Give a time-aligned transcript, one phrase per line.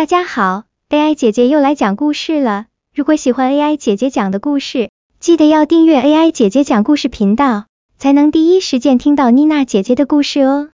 [0.00, 2.68] 大家好，AI 姐姐又来讲故事了。
[2.94, 4.88] 如果喜欢 AI 姐姐讲的故事，
[5.18, 7.66] 记得要订阅 AI 姐姐讲故事频道，
[7.98, 10.70] 才能第一时间听到妮娜姐姐的故事哦。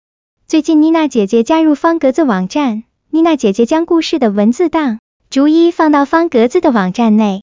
[0.48, 5.00] 最近妮娜姐姐加入方格子网站，妮娜姐姐将故事的文字档
[5.32, 7.42] 逐一放到方格子的网站内。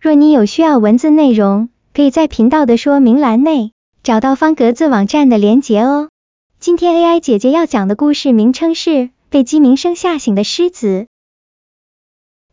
[0.00, 3.72] 若你有需要文字内容，可以在频道的说明栏内
[4.04, 6.10] 找到方格子网站的连结哦。
[6.60, 11.08] 今天 AI 姐姐要讲的故事名称是被鸡鸣声吓醒的狮子。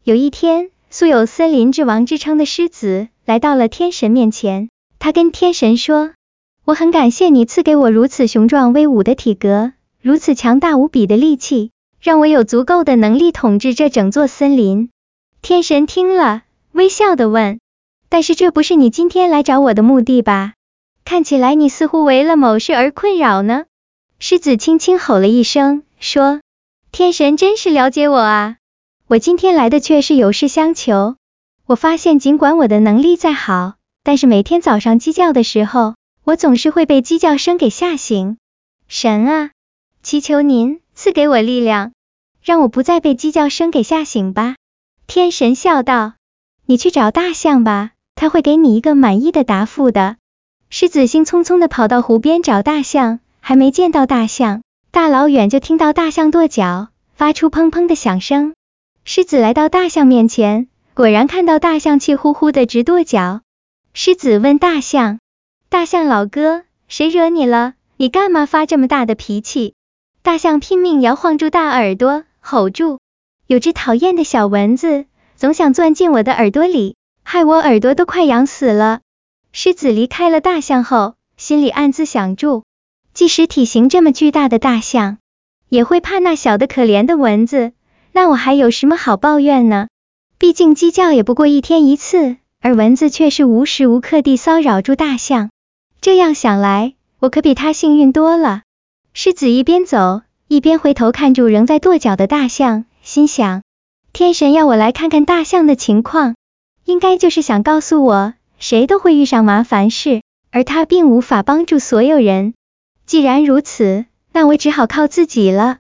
[0.04, 4.69] 有一天，素有森林之王之称的狮子来到了天神面前。
[4.97, 6.14] 他跟天神说
[6.65, 11.69] ：“我很感谢你赐给我如此雄壮威武的体格，如此强大无比的力气，
[12.01, 14.89] 让我有足够的能力统治这整座森林。”
[15.43, 16.41] 天神听了，
[16.71, 17.60] 微笑的问
[18.10, 20.54] ：“但是这不是你今天来找我的目的吧？
[21.05, 23.65] 看起来你似乎为了某事而困扰呢？”
[24.18, 26.41] 狮子轻轻吼了一声，说
[26.91, 28.55] ：“天神真是了解我啊。”
[29.11, 31.18] 我今天来的却是有事相求。
[31.65, 38.38] 我发现尽管我的能力再好，但是每天早上鸡叫的时候，我总是会被鸡叫声给吓醒。
[38.88, 39.50] 神啊，
[40.02, 41.91] 祈求您赐给我力量，
[42.41, 44.55] 让我不再被鸡叫声给吓醒吧。
[45.08, 46.13] 天神笑道
[46.66, 50.16] ：“你去找大象吧，他会给你一个满意的答复的。”
[50.72, 58.53] 狮子兴匆匆的跑到湖边找大象，还没见到大象，大老远就听到大象跺脚，发出砰砰的响声。
[59.03, 63.41] 狮子来到大象面前，果然看到大象气呼呼的直跺脚。
[63.94, 65.19] 狮子问大象
[65.69, 67.73] ：“大象老哥，谁惹你了？
[67.97, 69.73] 你干嘛发这么大的脾气？”
[70.22, 72.99] 大象拼命摇晃住大耳朵，吼住
[73.47, 79.02] ：“有只讨厌的小蚊子，总想钻进我的耳朵里，害我耳朵都快痒死了。”
[79.52, 82.63] 狮子离开了大象后，心里暗自想住：
[83.16, 85.17] 即使体型这么巨大的大象，
[85.69, 87.73] 也会怕那小的可怜的蚊子。
[88.13, 89.87] 那我还有什么好抱怨呢？
[90.37, 95.49] 毕竟鸡叫也不过一天一次，而蚊子却是无时无刻地骚扰住大象。
[96.01, 98.63] 这样想来，我可比他幸运多了。
[99.13, 103.61] 狮子一边走，一边回头看住仍在跺脚的大象，心想：
[104.13, 106.35] 天神要我来看看大象的情况，
[106.85, 110.21] 应该就是想告诉我，谁都会遇上麻烦事，
[110.51, 112.53] 而他并无法帮助所有人。
[113.05, 115.77] 既然如此，那我只好靠自己了。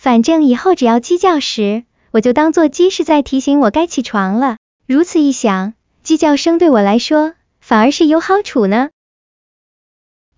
[0.00, 4.56] 反正以后只要鸡叫时，我就当做鸡是在提醒我该起床了。
[4.86, 8.88] 如此一想，鸡叫声对我来说反而是有好处呢。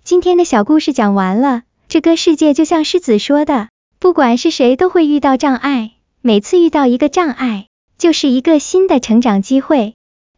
[0.03, 3.69] 今天的小故事讲完了，这个世界就像狮子说的，
[4.01, 5.93] 不管是谁都会遇到障碍，
[6.23, 7.69] 每次遇到一个障碍，
[7.99, 9.95] 就是一个新的成长机会。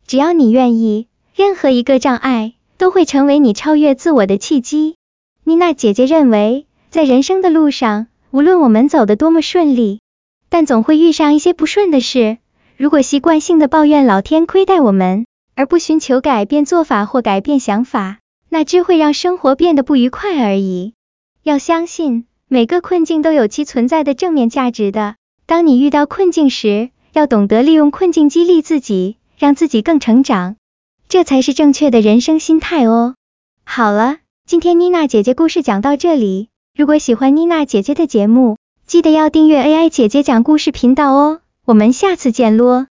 [0.07, 4.97] 只要你愿意，任何一个障碍都会成为你超越自我的契机。
[5.45, 10.01] 妮娜姐姐认为，在人生的路上，无论我们走得多么顺利，
[10.49, 12.39] 但总会遇上一些不顺的事。
[12.77, 15.25] 如果习惯性的抱怨老天亏待我们，
[15.55, 18.19] 而不寻求改变做法或改变想法，
[18.49, 20.95] 那只会让生活变得不愉快而已。
[21.45, 25.15] 要相信，每个困境都有其存在的正面价值的。
[25.47, 30.57] 当你遇到困境时，要懂得利用困境激励自己，让自己更成长，
[31.09, 33.15] 这才是正确的人生心态哦。
[33.63, 36.49] 好了，今天妮娜姐姐故事讲到这里。
[36.77, 41.41] 如果喜欢妮娜姐姐的节目，记得要订阅 AI 姐姐讲故事频道哦。
[41.65, 42.89] 我们下次见啰。